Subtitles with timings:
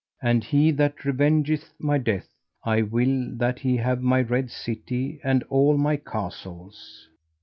[0.19, 2.27] And he that revengeth my death
[2.63, 7.07] I will that he have my Red City and all my castles.